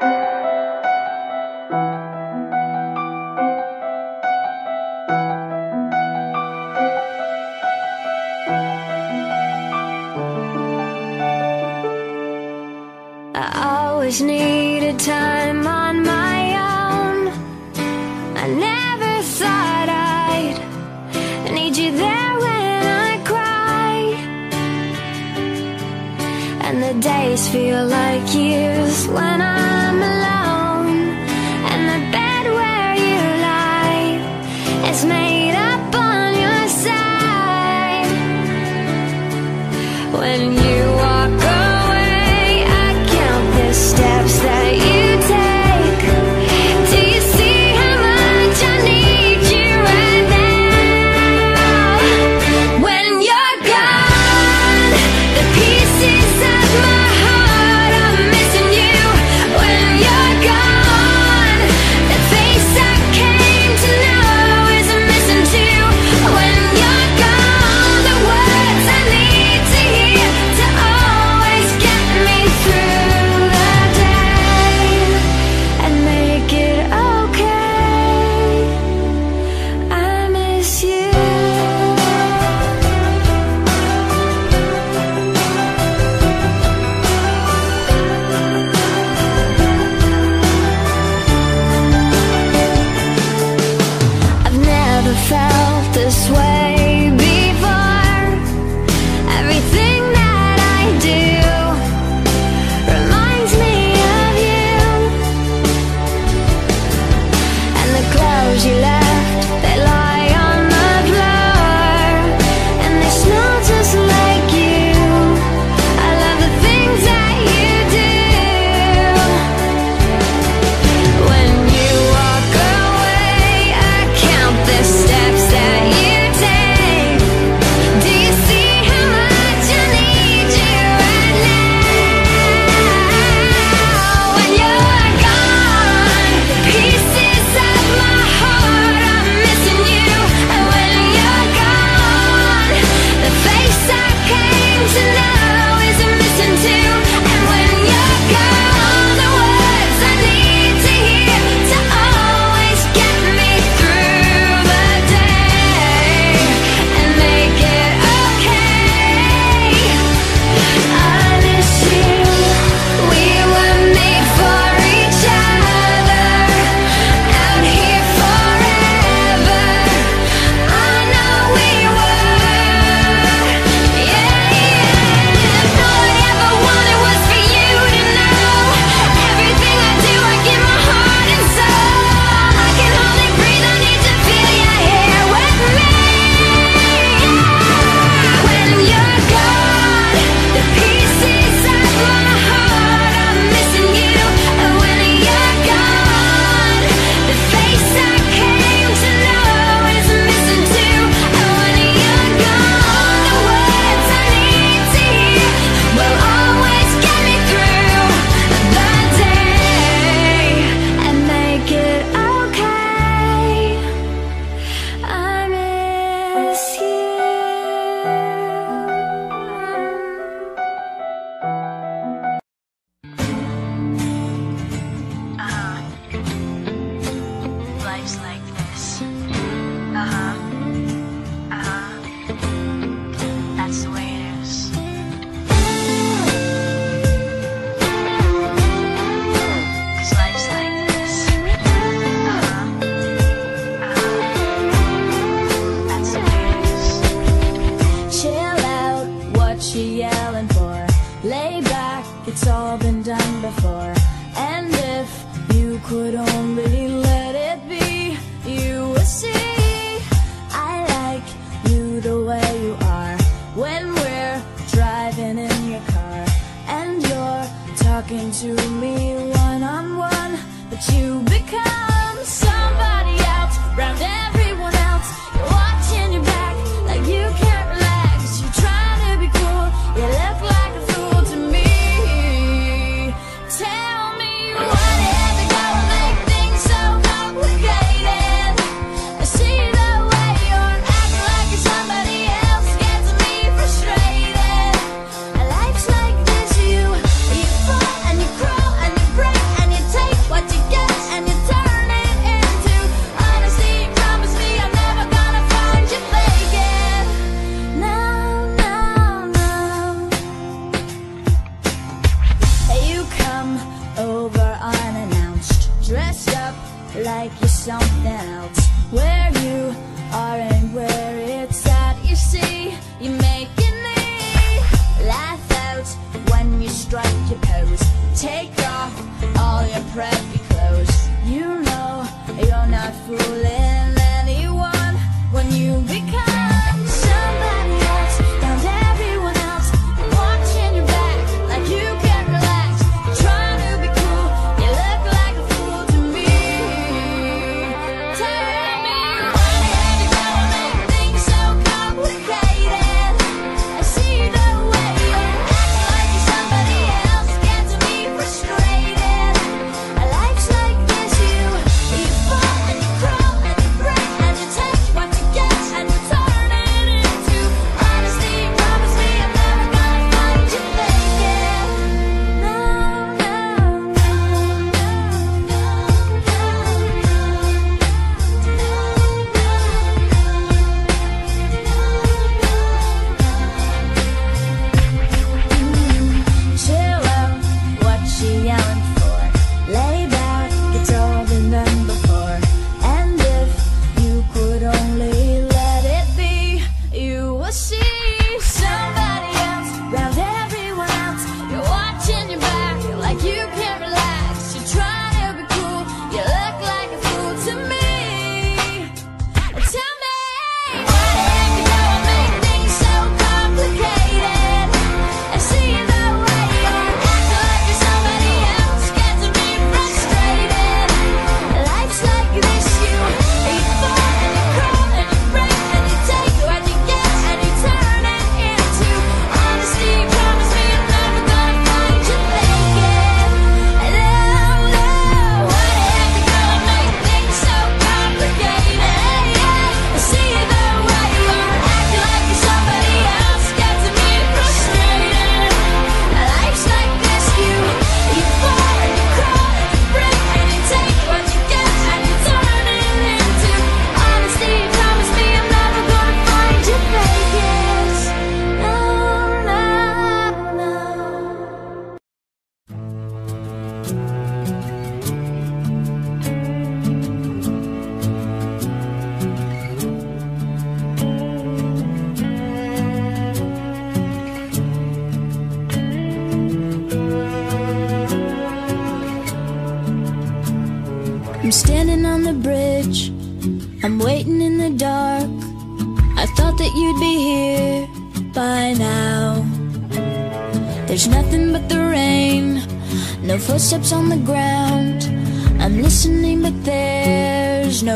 I 0.00 0.33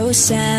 there's 0.08 0.31
no 0.31 0.57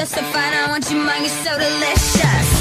You're 0.00 0.06
so 0.06 0.22
fine, 0.32 0.54
I 0.54 0.66
want 0.70 0.90
you, 0.90 0.96
mind. 0.96 1.26
you're 1.26 1.44
so 1.44 1.58
delicious 1.58 2.59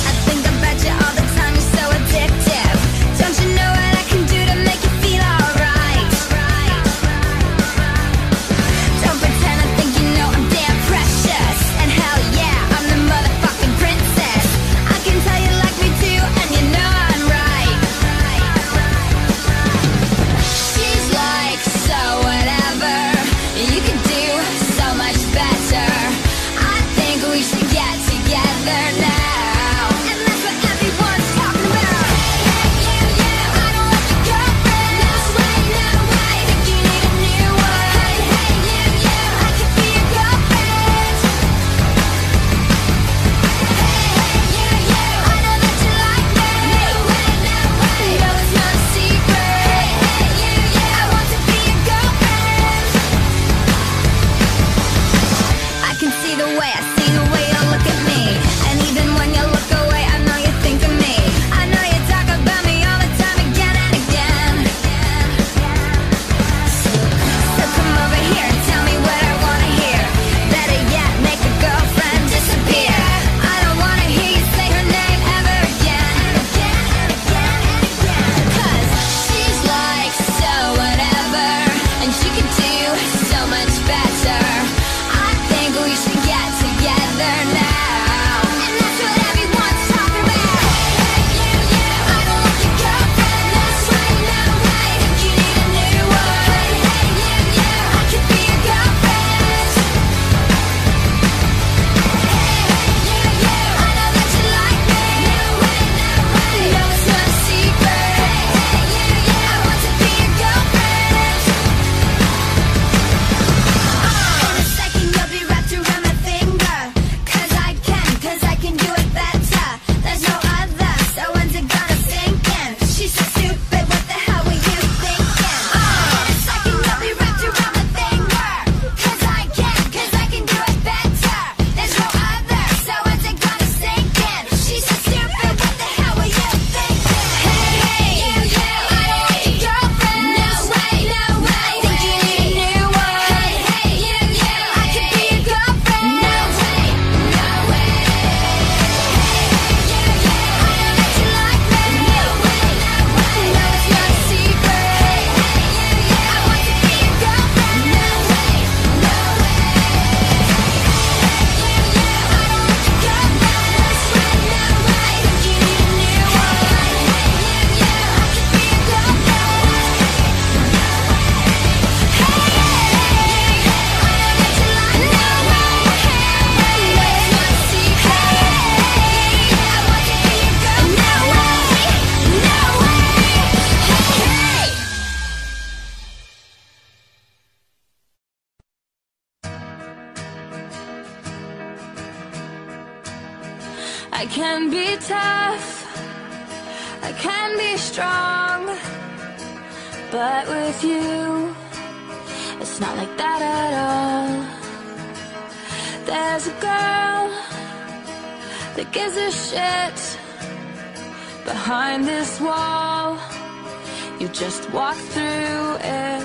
just 214.39 214.71
walked 214.71 215.01
through 215.11 215.75
it. 215.81 216.23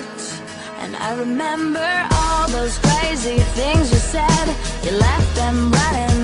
And 0.79 0.95
I 0.95 1.15
remember 1.19 2.07
all 2.13 2.47
those 2.47 2.77
crazy 2.77 3.39
things 3.59 3.91
you 3.91 3.97
said. 3.97 4.47
You 4.83 4.91
left 4.97 5.35
them 5.35 5.69
running 5.69 6.14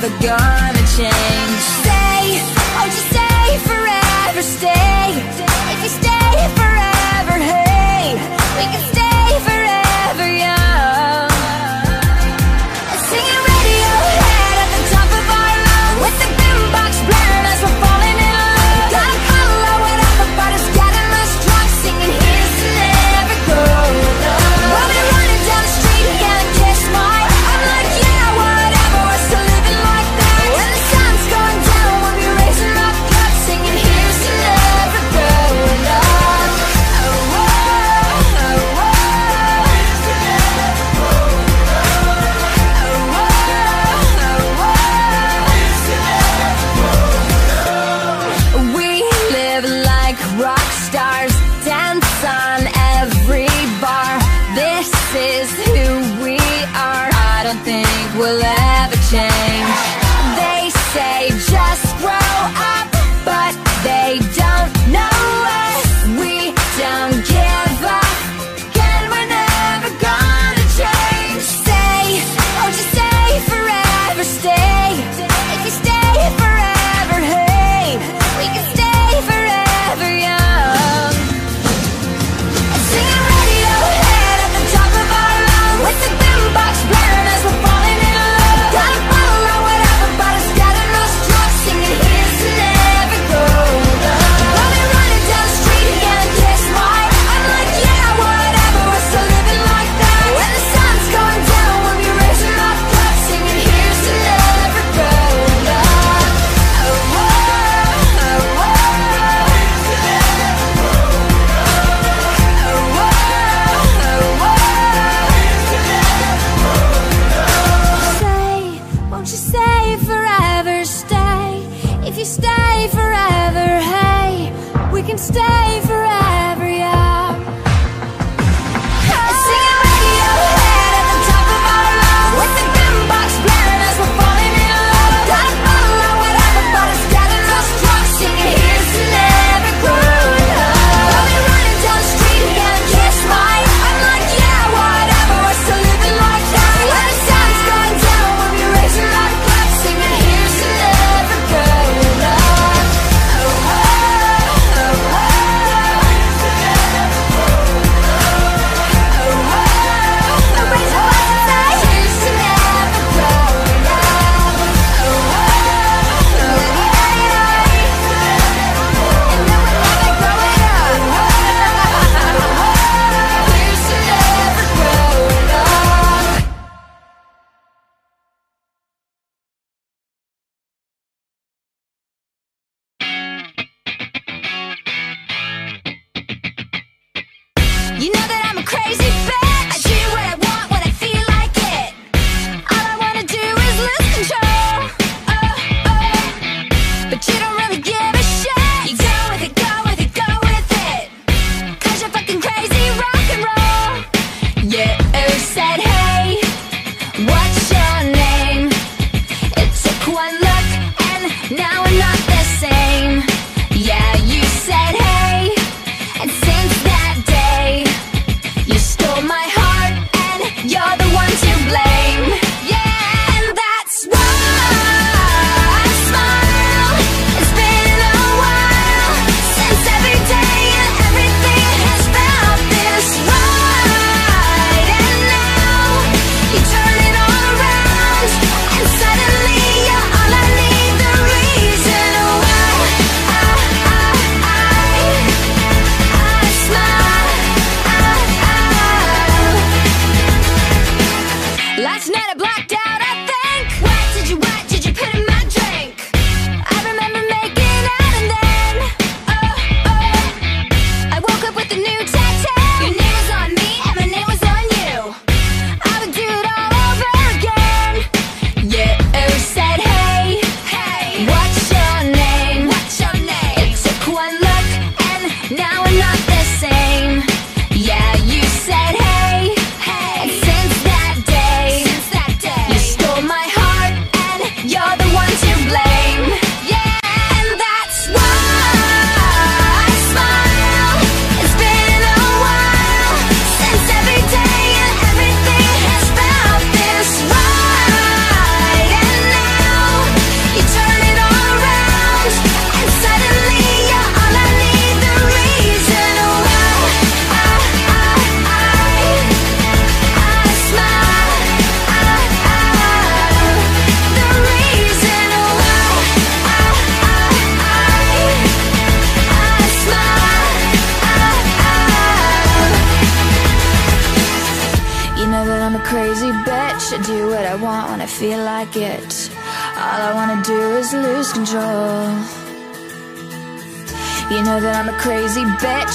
never 0.00 0.18
gonna 0.22 0.84
change. 0.96 1.60
Stay, 1.80 2.40
won't 2.74 2.86
you 2.86 3.02
stay 3.12 3.58
forever? 3.68 4.42
Stay 4.42 5.69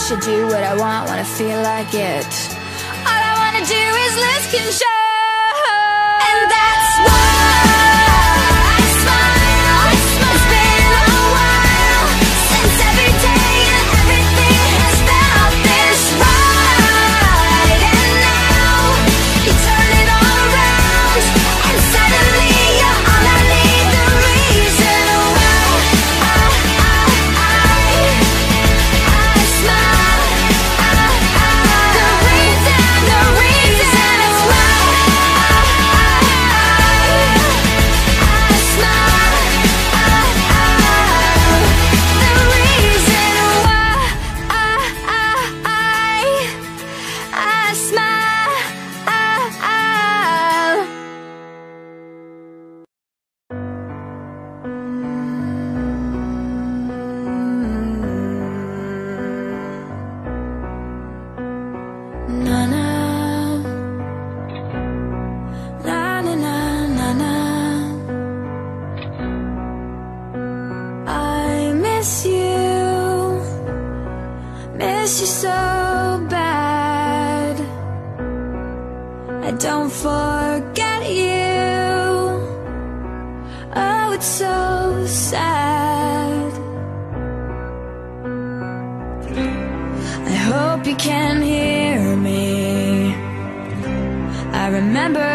should 0.08 0.20
do 0.20 0.46
what 0.46 0.64
I 0.64 0.76
want 0.78 1.10
when 1.10 1.18
I 1.18 1.24
feel 1.24 1.60
like 1.64 1.92
it. 1.96 2.30
All 3.10 3.22
I 3.30 3.34
wanna 3.42 3.66
do 3.66 3.86
is 4.06 4.14
lose 4.22 4.46
control. 4.54 4.85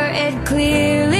it 0.06 0.46
clearly 0.46 1.19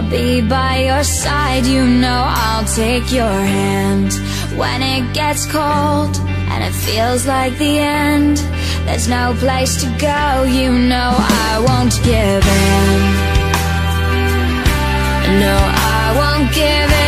I'll 0.00 0.10
be 0.10 0.40
by 0.40 0.84
your 0.84 1.04
side, 1.04 1.66
you 1.66 1.84
know 1.84 2.24
I'll 2.26 2.64
take 2.64 3.12
your 3.12 3.38
hand. 3.56 4.10
When 4.56 4.80
it 4.80 5.12
gets 5.12 5.44
cold 5.44 6.16
and 6.50 6.64
it 6.64 6.72
feels 6.72 7.26
like 7.26 7.58
the 7.58 7.78
end 7.78 8.38
There's 8.86 9.08
no 9.08 9.34
place 9.38 9.76
to 9.82 9.86
go, 9.98 10.44
you 10.44 10.72
know 10.72 11.12
I 11.18 11.62
won't 11.68 11.96
give 12.02 12.44
in. 12.64 13.00
No, 15.44 15.56
I 15.58 16.14
won't 16.16 16.54
give 16.54 16.92
in. 16.94 16.99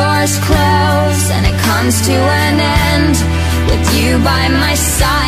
doors 0.00 0.34
close 0.48 1.22
and 1.34 1.44
it 1.50 1.56
comes 1.68 1.94
to 2.08 2.16
an 2.44 2.56
end 2.92 3.16
with 3.68 3.84
you 3.98 4.10
by 4.24 4.42
my 4.48 4.74
side. 4.74 5.19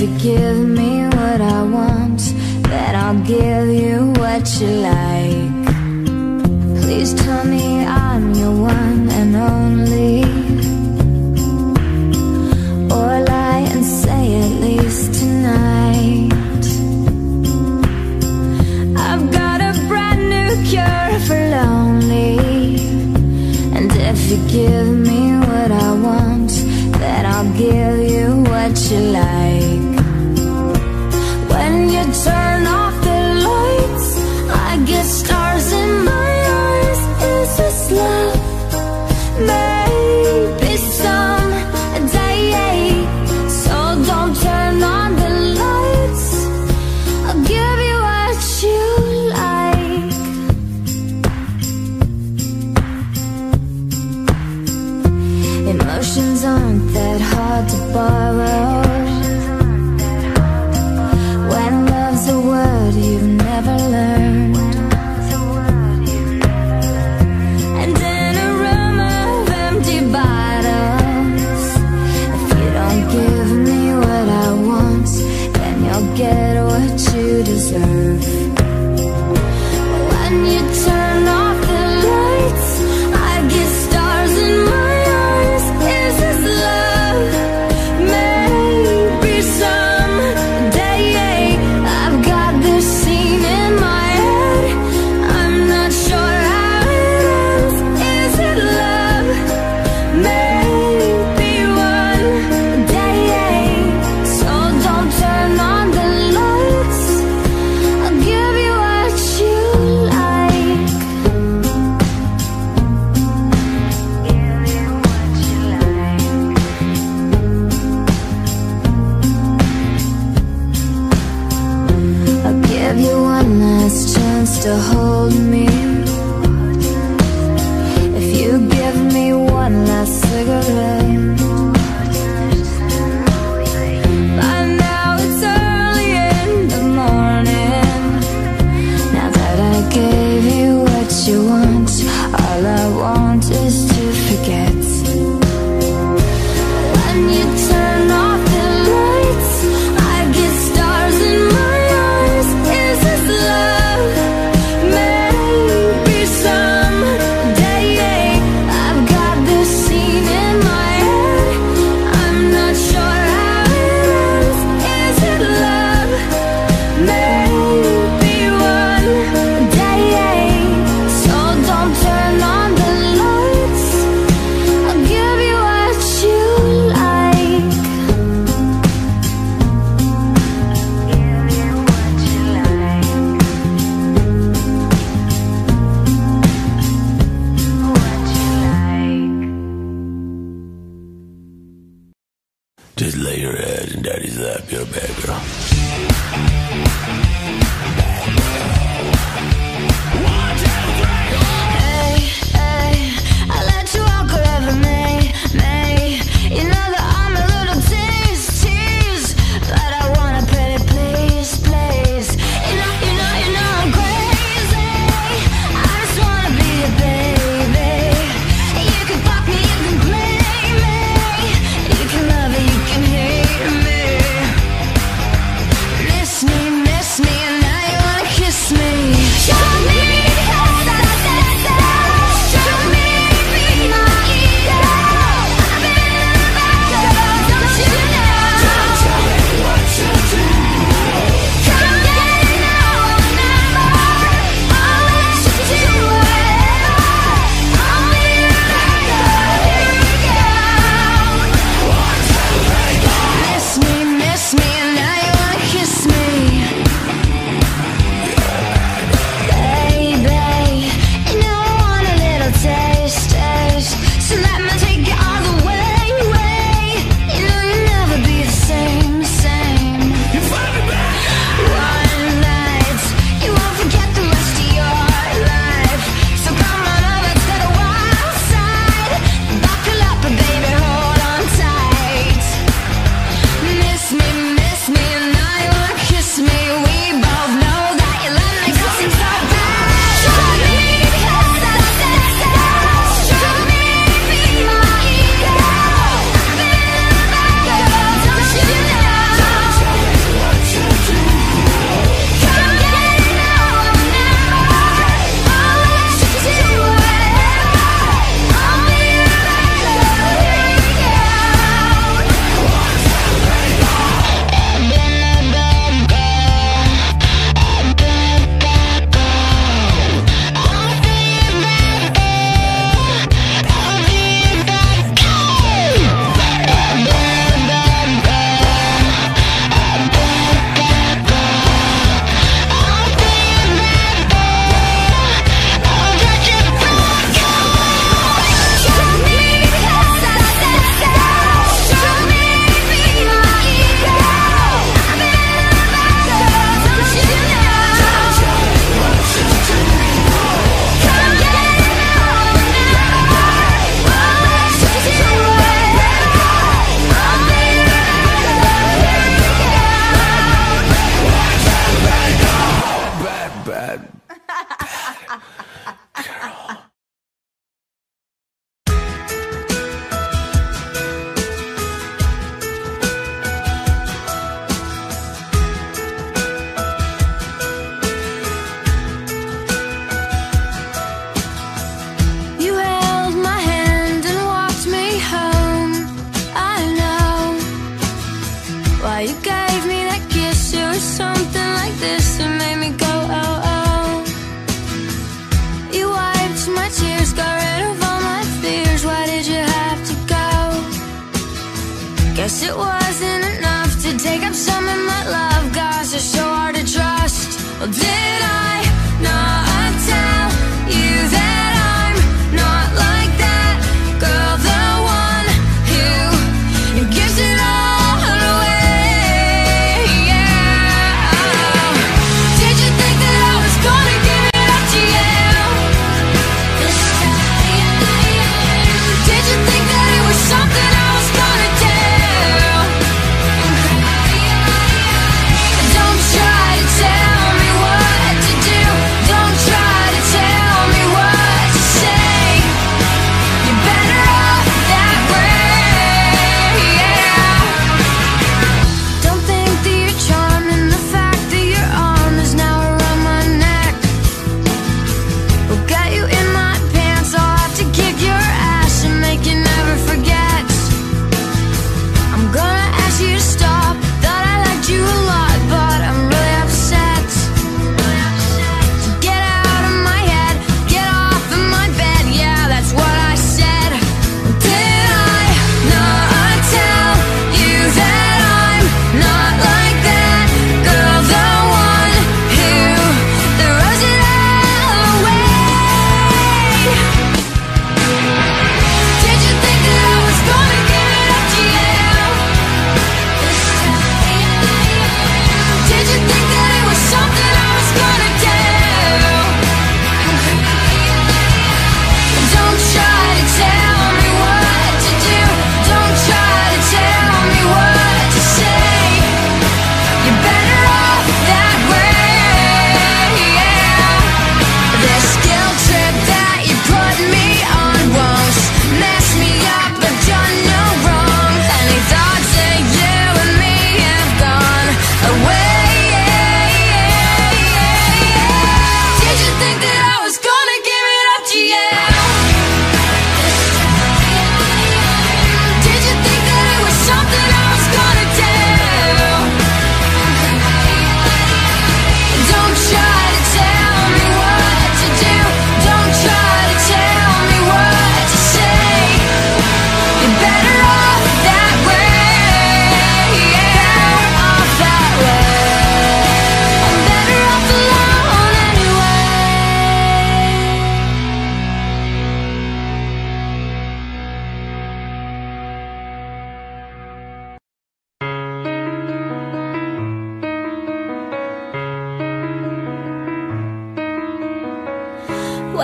forgive 0.00 0.56
me. 0.56 0.89